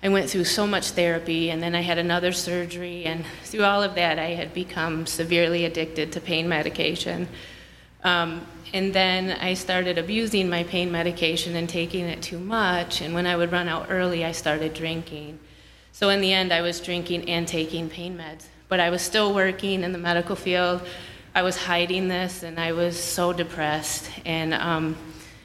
I 0.04 0.10
went 0.10 0.30
through 0.30 0.44
so 0.44 0.68
much 0.68 0.92
therapy, 0.92 1.50
and 1.50 1.64
then 1.64 1.74
I 1.74 1.82
had 1.82 1.98
another 1.98 2.32
surgery, 2.32 3.06
and 3.06 3.26
through 3.46 3.64
all 3.64 3.82
of 3.82 3.96
that, 3.96 4.20
I 4.20 4.36
had 4.36 4.54
become 4.54 5.08
severely 5.08 5.66
addicted 5.66 6.12
to 6.12 6.22
pain 6.22 6.48
medication. 6.48 7.28
Um, 8.04 8.46
and 8.74 8.94
then 8.94 9.32
I 9.40 9.54
started 9.54 9.98
abusing 9.98 10.50
my 10.50 10.64
pain 10.64 10.92
medication 10.92 11.56
and 11.56 11.70
taking 11.70 12.06
it 12.06 12.22
too 12.22 12.40
much, 12.40 13.02
and 13.02 13.14
when 13.14 13.26
I 13.26 13.36
would 13.36 13.52
run 13.52 13.68
out 13.68 13.88
early, 13.90 14.26
I 14.26 14.32
started 14.32 14.74
drinking. 14.74 15.40
So 15.92 16.10
in 16.10 16.22
the 16.22 16.34
end, 16.34 16.54
I 16.54 16.62
was 16.62 16.80
drinking 16.80 17.30
and 17.30 17.48
taking 17.48 17.90
pain 17.90 18.18
meds, 18.18 18.46
but 18.68 18.80
I 18.80 18.90
was 18.90 19.02
still 19.02 19.34
working 19.34 19.84
in 19.84 19.92
the 19.92 19.98
medical 19.98 20.36
field. 20.36 20.82
I 21.34 21.42
was 21.42 21.58
hiding 21.58 22.08
this, 22.08 22.44
and 22.44 22.60
I 22.60 22.72
was 22.72 23.02
so 23.02 23.34
depressed, 23.34 24.10
and 24.26 24.54
um, 24.54 24.96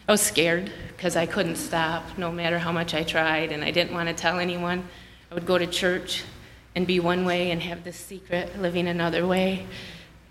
I 0.08 0.12
was 0.12 0.20
scared 0.20 0.70
because 0.88 1.16
I 1.16 1.26
couldn't 1.26 1.56
stop 1.56 2.18
no 2.18 2.32
matter 2.32 2.58
how 2.58 2.72
much 2.72 2.94
I 2.94 3.02
tried, 3.02 3.52
and 3.52 3.64
I 3.64 3.70
didn't 3.70 3.94
want 3.94 4.08
to 4.08 4.14
tell 4.14 4.38
anyone. 4.38 4.88
I 5.30 5.34
would 5.34 5.46
go 5.46 5.58
to 5.58 5.66
church 5.66 6.24
and 6.74 6.86
be 6.86 7.00
one 7.00 7.24
way 7.24 7.50
and 7.50 7.62
have 7.62 7.84
this 7.84 7.96
secret, 7.96 8.60
living 8.60 8.88
another 8.88 9.26
way. 9.26 9.66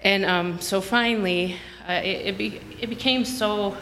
And 0.04 0.26
um, 0.26 0.60
so 0.60 0.82
finally, 0.82 1.58
uh, 1.88 2.02
it, 2.04 2.28
it, 2.28 2.38
be, 2.38 2.60
it 2.80 2.90
became 2.90 3.24
so 3.24 3.78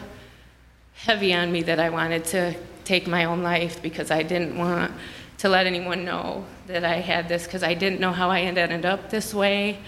heavy 0.94 1.32
on 1.32 1.50
me 1.50 1.62
that 1.62 1.80
I 1.80 1.88
wanted 1.90 2.24
to 2.26 2.54
take 2.84 3.06
my 3.06 3.24
own 3.24 3.42
life 3.42 3.80
because 3.80 4.10
I 4.10 4.22
didn't 4.22 4.58
want 4.58 4.92
to 5.38 5.48
let 5.48 5.66
anyone 5.66 6.04
know 6.04 6.44
that 6.66 6.84
I 6.84 6.96
had 6.96 7.28
this 7.28 7.44
because 7.44 7.62
I 7.62 7.72
didn't 7.72 8.00
know 8.00 8.12
how 8.12 8.30
I 8.30 8.40
ended 8.40 8.84
up 8.84 9.08
this 9.08 9.32
way. 9.32 9.78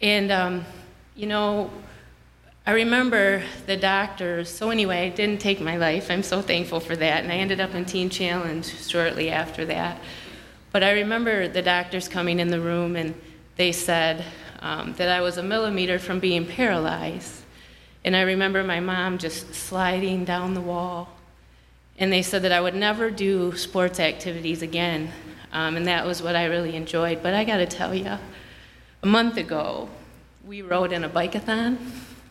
And, 0.00 0.30
um, 0.30 0.64
you 1.16 1.26
know, 1.26 1.70
I 2.64 2.72
remember 2.72 3.42
the 3.66 3.76
doctors, 3.76 4.48
so 4.48 4.70
anyway, 4.70 5.06
I 5.06 5.08
didn't 5.08 5.40
take 5.40 5.60
my 5.60 5.76
life. 5.76 6.12
I'm 6.12 6.22
so 6.22 6.40
thankful 6.40 6.78
for 6.78 6.94
that. 6.94 7.24
And 7.24 7.32
I 7.32 7.36
ended 7.36 7.60
up 7.60 7.74
in 7.74 7.84
Teen 7.84 8.08
Challenge 8.08 8.64
shortly 8.64 9.30
after 9.30 9.64
that. 9.64 10.00
But 10.70 10.84
I 10.84 10.92
remember 10.92 11.48
the 11.48 11.62
doctors 11.62 12.06
coming 12.06 12.38
in 12.38 12.48
the 12.48 12.60
room 12.60 12.94
and 12.94 13.16
they 13.56 13.72
said 13.72 14.24
um, 14.62 14.94
that 14.94 15.08
I 15.08 15.20
was 15.20 15.36
a 15.36 15.42
millimeter 15.42 15.98
from 15.98 16.20
being 16.20 16.46
paralyzed. 16.46 17.42
And 18.04 18.16
I 18.16 18.22
remember 18.22 18.62
my 18.62 18.80
mom 18.80 19.18
just 19.18 19.54
sliding 19.54 20.24
down 20.24 20.54
the 20.54 20.60
wall. 20.60 21.10
And 21.98 22.12
they 22.12 22.22
said 22.22 22.42
that 22.42 22.52
I 22.52 22.60
would 22.60 22.74
never 22.74 23.10
do 23.10 23.54
sports 23.56 24.00
activities 24.00 24.62
again. 24.62 25.10
Um, 25.52 25.76
and 25.76 25.86
that 25.86 26.06
was 26.06 26.22
what 26.22 26.36
I 26.36 26.46
really 26.46 26.74
enjoyed. 26.76 27.22
But 27.22 27.34
I 27.34 27.44
got 27.44 27.58
to 27.58 27.66
tell 27.66 27.94
you, 27.94 28.18
a 29.02 29.06
month 29.06 29.36
ago, 29.36 29.88
we 30.44 30.62
rode 30.62 30.92
in 30.92 31.04
a 31.04 31.08
bike-a-thon. 31.08 31.78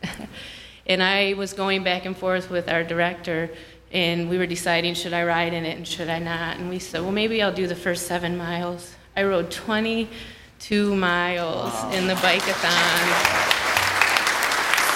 and 0.86 1.02
I 1.02 1.34
was 1.34 1.52
going 1.52 1.84
back 1.84 2.06
and 2.06 2.16
forth 2.16 2.50
with 2.50 2.68
our 2.68 2.82
director, 2.82 3.50
and 3.92 4.28
we 4.28 4.38
were 4.38 4.46
deciding 4.46 4.94
should 4.94 5.12
I 5.12 5.24
ride 5.24 5.52
in 5.52 5.64
it 5.64 5.76
and 5.76 5.86
should 5.86 6.08
I 6.08 6.18
not. 6.18 6.58
And 6.58 6.68
we 6.68 6.78
said, 6.78 7.02
well, 7.02 7.12
maybe 7.12 7.42
I'll 7.42 7.52
do 7.52 7.66
the 7.66 7.76
first 7.76 8.06
seven 8.06 8.36
miles. 8.36 8.94
I 9.14 9.22
rode 9.22 9.50
22 10.62 10.94
miles 10.94 11.72
in 11.94 12.06
the 12.06 12.14
bike-a-thon. 12.16 13.08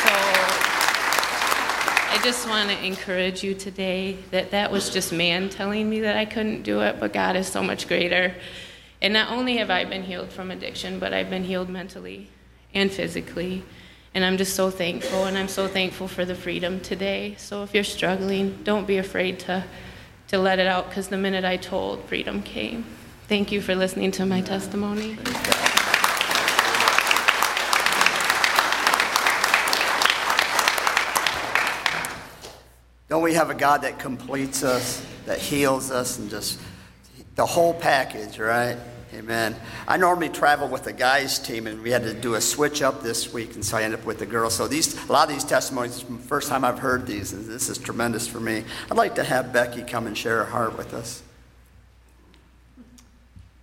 So 0.03 0.13
I 2.09 2.21
just 2.23 2.49
want 2.49 2.71
to 2.71 2.85
encourage 2.85 3.43
you 3.43 3.53
today 3.53 4.17
that 4.31 4.53
that 4.53 4.71
was 4.71 4.91
just 4.91 5.13
man 5.13 5.49
telling 5.49 5.91
me 5.91 6.01
that 6.01 6.17
I 6.17 6.25
couldn't 6.25 6.63
do 6.63 6.83
it, 6.83 7.01
but 7.01 7.13
God 7.13 7.35
is 7.35 7.49
so 7.49 7.65
much 7.65 7.89
greater. 7.89 8.35
And 9.03 9.13
not 9.13 9.33
only 9.33 9.57
have 9.57 9.69
I 9.69 9.85
been 9.85 10.05
healed 10.05 10.31
from 10.31 10.53
addiction, 10.53 11.01
but 11.01 11.13
I've 11.13 11.31
been 11.31 11.45
healed 11.45 11.69
mentally 11.69 12.29
and 12.73 12.89
physically. 12.93 13.65
And 14.15 14.25
I'm 14.25 14.37
just 14.37 14.55
so 14.55 14.71
thankful, 14.71 15.25
and 15.25 15.37
I'm 15.37 15.49
so 15.49 15.67
thankful 15.67 16.07
for 16.07 16.25
the 16.25 16.37
freedom 16.37 16.79
today. 16.79 17.35
So 17.39 17.65
if 17.65 17.75
you're 17.75 17.83
struggling, 17.83 18.61
don't 18.63 18.87
be 18.87 18.99
afraid 18.99 19.41
to, 19.41 19.65
to 20.29 20.39
let 20.39 20.61
it 20.61 20.69
out, 20.69 20.89
because 20.89 21.09
the 21.09 21.19
minute 21.19 21.45
I 21.45 21.57
told, 21.57 22.05
freedom 22.05 22.43
came. 22.43 22.85
Thank 23.29 23.51
you 23.51 23.61
for 23.61 23.75
listening 23.75 24.13
to 24.13 24.25
my 24.25 24.41
testimony. 24.41 25.19
Don't 33.09 33.25
we 33.25 33.35
have 33.35 33.51
a 33.51 33.55
God 33.55 33.83
that 33.83 33.99
completes 33.99 34.63
us, 34.63 35.05
that 35.25 35.41
heals 35.41 35.91
us, 35.91 36.21
and 36.21 36.31
just 36.31 36.61
the 37.35 37.45
whole 37.45 37.75
package, 37.75 38.39
right? 38.39 38.77
Amen. 39.13 39.57
I 39.89 39.97
normally 39.97 40.29
travel 40.29 40.69
with 40.69 40.85
the 40.85 40.93
guys 40.93 41.41
team, 41.41 41.67
and 41.67 41.83
we 41.83 41.91
had 41.91 42.05
to 42.05 42.15
do 42.15 42.35
a 42.35 42.41
switch 42.41 42.81
up 42.81 43.03
this 43.03 43.33
week, 43.33 43.57
and 43.57 43.65
so 43.65 43.77
I 43.77 43.83
ended 43.83 43.99
up 43.99 44.07
with 44.07 44.21
the 44.21 44.27
girls. 44.27 44.55
So 44.55 44.69
these, 44.69 44.95
a 45.09 45.13
lot 45.13 45.29
of 45.29 45.35
these 45.35 45.43
testimonies, 45.43 46.05
the 46.05 46.17
first 46.19 46.49
time 46.49 46.65
I've 46.65 46.79
heard 46.79 47.09
these, 47.09 47.33
and 47.33 47.45
this 47.47 47.69
is 47.69 47.79
tremendous 47.79 48.29
for 48.29 48.39
me. 48.39 48.63
I'd 48.89 48.97
like 48.97 49.17
to 49.17 49.25
have 49.25 49.53
Becky 49.53 49.83
come 49.83 50.07
and 50.07 50.17
share 50.17 50.45
her 50.45 50.51
heart 50.51 50.79
with 50.79 50.95
us. 50.95 51.25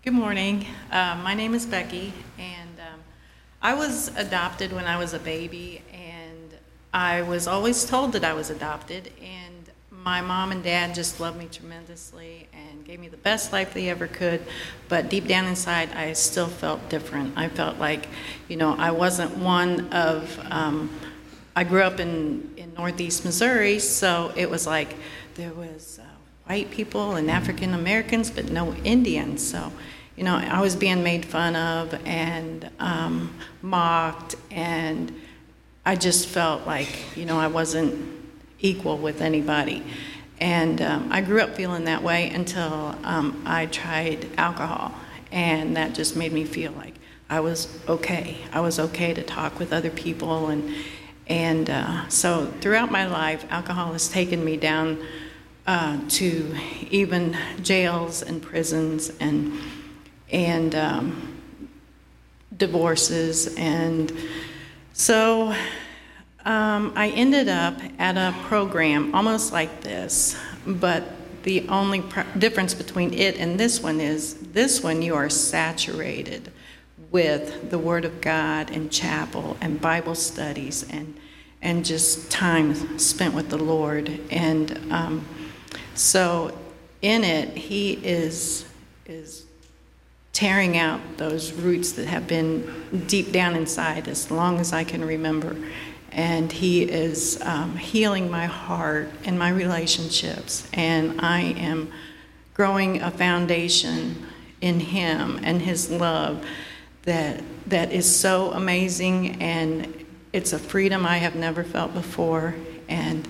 Good 0.04 0.12
morning. 0.12 0.66
Uh, 0.92 1.18
my 1.24 1.34
name 1.34 1.56
is 1.56 1.66
Becky, 1.66 2.12
and 2.38 2.78
um, 2.78 3.00
I 3.62 3.74
was 3.74 4.10
adopted 4.18 4.74
when 4.74 4.84
I 4.84 4.98
was 4.98 5.14
a 5.14 5.20
baby, 5.20 5.82
and 5.94 6.54
I 6.94 7.22
was 7.22 7.48
always 7.48 7.86
told 7.86 8.12
that 8.12 8.26
I 8.26 8.34
was 8.34 8.50
adopted, 8.50 9.14
and 9.22 9.72
my 9.90 10.20
mom 10.20 10.52
and 10.52 10.62
dad 10.62 10.94
just 10.94 11.22
loved 11.22 11.40
me 11.40 11.48
tremendously 11.50 12.50
and 12.52 12.84
gave 12.84 13.00
me 13.00 13.08
the 13.08 13.16
best 13.16 13.54
life 13.54 13.74
they 13.74 13.88
ever 13.88 14.08
could. 14.08 14.42
But 14.90 15.08
deep 15.08 15.26
down 15.26 15.46
inside, 15.46 15.90
I 15.94 16.12
still 16.12 16.48
felt 16.48 16.90
different. 16.90 17.38
I 17.38 17.48
felt 17.48 17.78
like, 17.78 18.10
you 18.50 18.58
know, 18.58 18.76
I 18.78 18.92
wasn't 18.92 19.38
one 19.38 19.88
of, 19.94 20.38
um, 20.52 20.90
I 21.56 21.64
grew 21.64 21.82
up 21.82 22.02
in, 22.02 22.52
in 22.58 22.74
Northeast 22.74 23.24
Missouri, 23.24 23.80
so 23.80 24.34
it 24.36 24.50
was 24.50 24.68
like 24.68 24.98
there 25.36 25.54
was 25.54 26.02
uh, 26.04 26.08
white 26.46 26.72
people 26.72 27.16
and 27.16 27.32
African 27.32 27.74
Americans, 27.74 28.30
but 28.30 28.52
no 28.52 28.74
Indians. 28.84 29.50
So, 29.50 29.72
you 30.16 30.24
know, 30.24 30.36
I 30.36 30.62
was 30.62 30.76
being 30.76 31.04
made 31.04 31.26
fun 31.26 31.56
of 31.56 31.94
and 32.06 32.70
um, 32.80 33.34
mocked, 33.62 34.36
and 34.52 35.14
I 35.86 35.96
just 35.96 36.28
felt 36.28 36.68
like, 36.68 37.18
you 37.18 37.26
know, 37.26 37.40
I 37.40 37.48
wasn't 37.48 38.14
equal 38.60 38.98
with 38.98 39.22
anybody. 39.22 39.84
And 40.40 40.82
um, 40.82 41.10
I 41.12 41.22
grew 41.22 41.42
up 41.42 41.56
feeling 41.56 41.86
that 41.86 42.04
way 42.04 42.30
until 42.30 42.96
um, 43.04 43.42
I 43.46 43.66
tried 43.68 44.30
alcohol, 44.38 44.94
and 45.32 45.76
that 45.78 45.96
just 45.96 46.16
made 46.16 46.32
me 46.32 46.44
feel 46.44 46.72
like 46.74 46.94
I 47.30 47.40
was 47.40 47.80
okay. 47.88 48.38
I 48.52 48.60
was 48.60 48.80
okay 48.80 49.14
to 49.14 49.24
talk 49.24 49.58
with 49.58 49.74
other 49.74 49.90
people, 49.90 50.50
and 50.50 50.76
and 51.28 51.70
uh, 51.70 52.08
so 52.10 52.48
throughout 52.62 52.92
my 52.92 53.08
life, 53.08 53.46
alcohol 53.50 53.94
has 53.94 54.10
taken 54.10 54.44
me 54.44 54.58
down 54.58 55.04
uh, 55.66 55.98
to 56.10 56.56
even 56.92 57.38
jails 57.62 58.22
and 58.22 58.42
prisons 58.42 59.12
and 59.20 59.58
and 60.34 60.76
um, 60.76 61.40
divorces, 62.58 63.56
and 63.56 64.12
so 64.92 65.56
um, 66.46 66.92
I 66.96 67.10
ended 67.10 67.48
up 67.48 67.80
at 68.00 68.18
a 68.18 68.36
program 68.48 69.16
almost 69.16 69.54
like 69.54 69.82
this, 69.82 70.36
but 70.68 71.04
the 71.44 71.68
only 71.70 72.04
difference 72.38 72.74
between 72.74 73.14
it 73.14 73.38
and 73.38 73.60
this 73.60 73.82
one 73.82 74.02
is 74.02 74.36
this 74.52 74.84
one 74.84 75.02
you 75.02 75.16
are 75.16 75.30
saturated 75.30 76.52
with 77.12 77.70
the 77.70 77.78
Word 77.78 78.06
of 78.06 78.20
God 78.22 78.72
and 78.72 78.92
chapel 78.92 79.56
and 79.62 79.80
Bible 79.80 80.16
studies 80.16 80.84
and 80.90 81.18
and 81.62 81.86
just 81.86 82.30
time 82.30 83.00
spent 83.00 83.34
with 83.34 83.50
the 83.50 83.58
Lord. 83.58 84.20
And 84.30 84.92
um, 84.92 85.26
so, 85.96 86.58
in 87.02 87.24
it, 87.24 87.56
He 87.56 87.94
is 87.94 88.66
is 89.06 89.46
tearing 90.34 90.78
out 90.78 91.00
those 91.18 91.54
roots 91.54 91.94
that 91.94 92.08
have 92.08 92.28
been 92.28 93.06
deep 93.08 93.32
down 93.32 93.56
inside 93.56 94.08
as 94.08 94.30
long 94.30 94.60
as 94.60 94.74
I 94.74 94.84
can 94.84 95.06
remember 95.06 95.56
and 96.14 96.52
He 96.52 96.84
is 96.84 97.42
um, 97.42 97.76
healing 97.76 98.30
my 98.30 98.46
heart 98.46 99.10
and 99.26 99.38
my 99.38 99.50
relationships. 99.50 100.68
And 100.74 101.20
I 101.20 101.42
am 101.42 101.92
growing 102.54 103.02
a 103.02 103.12
foundation 103.12 104.28
in 104.62 104.80
Him 104.80 105.40
and 105.44 105.62
His 105.62 105.90
love 105.90 106.46
that 107.04 107.44
that 107.68 107.92
is 107.92 108.14
so 108.14 108.52
amazing, 108.52 109.42
and 109.42 110.06
it's 110.32 110.54
a 110.54 110.60
freedom 110.60 111.06
I 111.06 111.18
have 111.18 111.36
never 111.36 111.64
felt 111.64 111.94
before. 111.94 112.56
And 112.88 113.28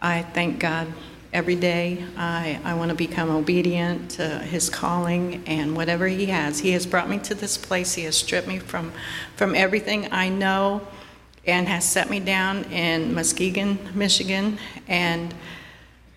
I 0.00 0.22
thank 0.22 0.58
God 0.58 0.92
every 1.36 1.54
day. 1.54 2.02
I, 2.16 2.58
I 2.64 2.74
want 2.74 2.88
to 2.88 2.96
become 2.96 3.28
obedient 3.28 4.12
to 4.12 4.38
His 4.40 4.70
calling 4.70 5.44
and 5.46 5.76
whatever 5.76 6.08
He 6.08 6.26
has. 6.26 6.58
He 6.58 6.72
has 6.72 6.86
brought 6.86 7.10
me 7.10 7.18
to 7.20 7.34
this 7.34 7.58
place. 7.58 7.92
He 7.92 8.04
has 8.04 8.16
stripped 8.16 8.48
me 8.48 8.58
from 8.58 8.92
from 9.36 9.54
everything 9.54 10.08
I 10.10 10.30
know 10.30 10.80
and 11.46 11.68
has 11.68 11.84
set 11.84 12.10
me 12.10 12.20
down 12.20 12.64
in 12.64 13.14
Muskegon, 13.14 13.78
Michigan. 13.94 14.58
And, 14.88 15.34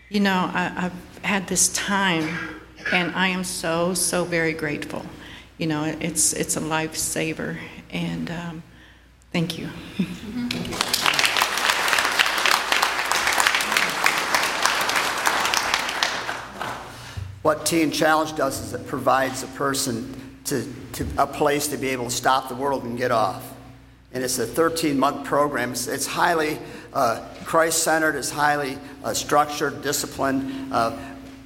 you 0.10 0.20
know, 0.20 0.50
I, 0.54 0.70
have 0.70 0.94
had 1.22 1.48
this 1.48 1.70
time, 1.70 2.62
and 2.92 3.14
I 3.14 3.28
am 3.28 3.44
so, 3.44 3.94
so 3.94 4.24
very 4.24 4.54
grateful. 4.54 5.06
You 5.58 5.68
know, 5.68 5.84
it's, 6.00 6.34
it's 6.34 6.58
a 6.58 6.62
lifesaver, 6.62 7.58
and 7.92 8.32
um, 8.32 8.64
thank 9.32 9.60
you. 9.60 9.70
What 17.50 17.66
Teen 17.66 17.90
Challenge 17.90 18.36
does 18.36 18.60
is 18.60 18.76
it 18.76 18.86
provides 18.86 19.42
a 19.42 19.48
person 19.48 20.14
to, 20.44 20.72
to 20.94 21.08
a 21.18 21.26
place 21.26 21.68
to 21.70 21.78
be 21.78 21.88
able 21.90 22.04
to 22.04 22.12
stop 22.12 22.48
the 22.48 22.54
world 22.54 22.84
and 22.84 22.96
get 22.96 23.10
off 23.10 23.56
and 24.14 24.24
it's 24.24 24.38
a 24.38 24.46
13 24.46 25.00
month 25.00 25.26
program. 25.26 25.72
It's, 25.72 25.88
it's 25.88 26.06
highly 26.06 26.60
uh, 26.94 27.28
Christ 27.46 27.82
centered, 27.82 28.16
it's 28.16 28.30
highly 28.30 28.78
uh, 29.04 29.16
structured, 29.16 29.82
disciplined. 29.82 30.72
Uh, 30.72 30.96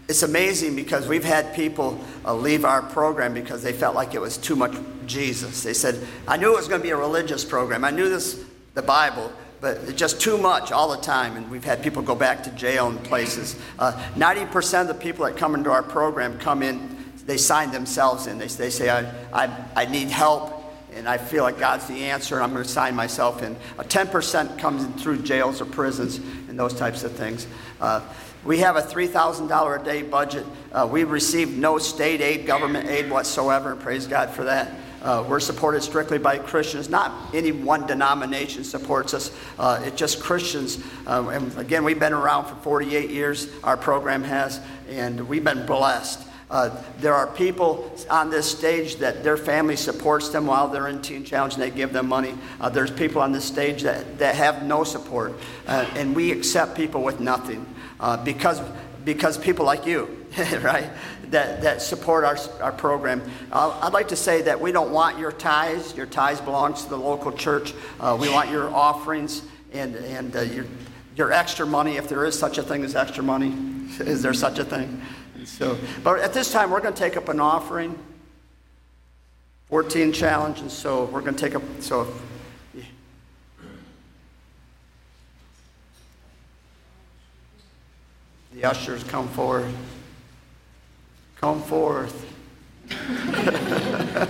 it's 0.10 0.24
amazing 0.24 0.76
because 0.76 1.08
we've 1.08 1.24
had 1.24 1.56
people 1.56 1.98
uh, 2.26 2.36
leave 2.36 2.66
our 2.66 2.82
program 2.82 3.34
because 3.34 3.64
they 3.64 3.72
felt 3.72 3.96
like 3.96 4.14
it 4.14 4.20
was 4.20 4.36
too 4.36 4.58
much 4.58 4.76
Jesus. 5.06 5.64
They 5.64 5.74
said, 5.74 6.06
I 6.28 6.36
knew 6.36 6.52
it 6.52 6.58
was 6.58 6.68
going 6.68 6.82
to 6.82 6.86
be 6.86 6.92
a 6.92 6.98
religious 6.98 7.46
program, 7.46 7.86
I 7.86 7.92
knew 7.92 8.10
this, 8.10 8.44
the 8.74 8.82
Bible. 8.82 9.32
But 9.64 9.78
it's 9.78 9.94
just 9.94 10.20
too 10.20 10.38
much 10.38 10.74
all 10.74 10.90
the 10.94 11.02
time, 11.02 11.38
and 11.38 11.50
we've 11.50 11.64
had 11.64 11.82
people 11.82 12.02
go 12.02 12.16
back 12.16 12.44
to 12.44 12.50
jail 12.50 12.90
and 12.90 13.02
places. 13.02 13.56
90% 13.80 14.74
uh, 14.74 14.82
of 14.82 14.88
the 14.90 14.94
people 14.94 15.24
that 15.24 15.38
come 15.38 15.56
into 15.56 15.72
our 15.72 15.82
program 15.82 16.38
come 16.38 16.62
in, 16.62 16.98
they 17.26 17.38
sign 17.38 17.72
themselves 17.72 18.28
in. 18.28 18.38
They, 18.40 18.48
they 18.48 18.70
say, 18.70 18.90
I, 18.90 19.10
I, 19.32 19.66
I 19.74 19.86
need 19.86 20.10
help 20.10 20.66
and 20.94 21.08
I 21.08 21.18
feel 21.18 21.44
like 21.44 21.60
God's 21.60 21.88
the 21.88 22.04
answer, 22.04 22.36
and 22.36 22.44
I'm 22.44 22.52
going 22.52 22.64
to 22.64 22.70
sign 22.70 22.94
myself 22.94 23.42
in. 23.42 23.56
Uh, 23.80 23.84
10% 23.84 24.60
comes 24.60 24.84
in 24.84 24.92
through 24.96 25.22
jails 25.22 25.62
or 25.62 25.66
prisons 25.66 26.18
and 26.18 26.60
those 26.60 26.74
types 26.74 27.06
of 27.06 27.14
things. 27.14 27.48
Uh, 27.80 28.02
we 28.44 28.58
have 28.58 28.76
a 28.76 28.82
$3,000 28.82 29.82
a 29.82 29.84
day 29.86 30.02
budget. 30.02 30.46
Uh, 30.74 30.90
we 30.92 31.06
receive 31.06 31.58
no 31.58 31.78
state 31.78 32.20
aid, 32.20 32.46
government 32.46 32.90
aid 32.90 33.10
whatsoever, 33.10 33.78
praise 33.78 34.08
God 34.08 34.30
for 34.30 34.44
that. 34.44 34.72
Uh, 35.04 35.26
we're 35.28 35.40
supported 35.40 35.84
strictly 35.84 36.18
by 36.18 36.38
Christians. 36.38 36.90
Not 36.90 37.36
any 37.36 37.52
one 37.52 37.86
denomination 37.86 38.64
supports 38.64 39.14
us. 39.14 39.32
Uh, 39.60 39.82
it's 39.84 39.98
just 39.98 40.22
Christians. 40.22 40.82
Uh, 41.06 41.28
and 41.28 41.58
again, 41.58 41.84
we've 41.84 42.00
been 42.00 42.14
around 42.14 42.46
for 42.46 42.56
48 42.56 43.10
years. 43.10 43.50
Our 43.64 43.76
program 43.76 44.24
has, 44.24 44.62
and 44.88 45.28
we've 45.28 45.44
been 45.44 45.66
blessed. 45.66 46.26
Uh, 46.50 46.82
there 47.00 47.14
are 47.14 47.28
people 47.28 47.92
on 48.10 48.30
this 48.30 48.50
stage 48.50 48.98
that 48.98 49.24
their 49.24 49.38
family 49.38 49.76
supports 49.76 50.30
them 50.30 50.46
while 50.46 50.70
they're 50.70 50.88
in 50.88 51.02
Teen 51.02 51.26
Challenge 51.26 51.56
and 51.56 51.64
they 51.64 51.72
give 51.72 51.92
them 51.92 52.08
money. 52.08 52.36
Uh, 52.62 52.70
there's 52.70 52.92
people 52.92 53.22
on 53.22 53.32
this 53.32 53.44
stage 53.44 53.82
that, 53.82 54.20
that 54.20 54.36
have 54.36 54.64
no 54.64 54.84
support. 54.84 55.34
Uh, 55.68 55.86
and 55.96 56.16
we 56.16 56.32
accept 56.32 56.78
people 56.78 57.02
with 57.02 57.20
nothing 57.20 57.66
because, 58.24 58.62
because 59.04 59.38
people 59.38 59.66
like 59.66 59.86
you, 59.86 60.23
right, 60.62 60.90
that, 61.30 61.62
that 61.62 61.82
support 61.82 62.24
our, 62.24 62.38
our 62.62 62.72
program. 62.72 63.22
Uh, 63.52 63.80
I'd 63.82 63.94
like 63.94 64.08
to 64.08 64.16
say 64.16 64.42
that 64.44 64.60
we 64.60 64.72
don't 64.72 64.92
want 64.92 65.20
your 65.20 65.32
tithes. 65.32 65.96
Your 65.96 66.08
tithes 66.08 66.42
belongs 66.42 66.84
to 66.84 66.90
the 66.90 66.98
local 66.98 67.32
church. 67.32 67.74
Uh, 68.00 68.18
we 68.20 68.30
want 68.30 68.50
your 68.50 68.74
offerings 68.74 69.44
and, 69.74 69.96
and 69.96 70.34
your, 70.52 70.66
your 71.16 71.32
extra 71.32 71.68
money, 71.68 71.98
if 71.98 72.10
there 72.10 72.26
is 72.26 72.38
such 72.38 72.58
a 72.58 72.64
thing 72.64 72.84
as 72.84 72.96
extra 72.96 73.24
money. 73.24 73.54
is 74.00 74.24
there 74.24 74.34
such 74.34 74.58
a 74.58 74.66
thing? 74.66 75.02
So, 75.46 75.78
but 76.04 76.20
at 76.20 76.34
this 76.34 76.52
time, 76.52 76.72
we're 76.72 76.82
going 76.82 76.94
to 76.94 77.00
take 77.00 77.18
up 77.18 77.30
an 77.30 77.40
offering. 77.40 77.98
14 79.68 80.14
challenge, 80.14 80.62
and 80.62 80.72
so 80.72 81.06
we're 81.06 81.22
going 81.22 81.36
to 81.36 81.44
take 81.44 81.56
up. 81.56 81.64
So, 81.80 82.12
the 88.54 88.64
ushers 88.64 89.04
come 89.04 89.28
forward. 89.30 89.74
Come 91.44 91.62
forth. 91.64 92.26